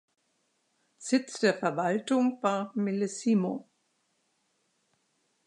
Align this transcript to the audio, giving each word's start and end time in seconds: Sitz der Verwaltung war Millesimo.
Sitz 0.97 1.41
der 1.41 1.53
Verwaltung 1.53 2.41
war 2.41 2.71
Millesimo. 2.75 3.69